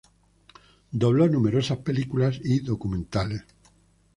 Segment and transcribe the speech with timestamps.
[0.91, 3.43] Dobló numerosas películas y documentales.